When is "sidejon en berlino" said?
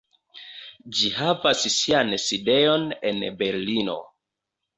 2.25-4.01